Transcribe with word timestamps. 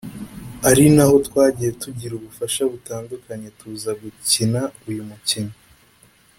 ari 0.69 0.83
naho 0.95 1.15
twagiye 1.27 1.71
tugira 1.81 2.13
ubufasha 2.15 2.61
butandukanye 2.71 3.47
tuza 3.59 3.91
gukina 4.01 4.61
uyu 4.89 5.03
mukino 5.09 5.53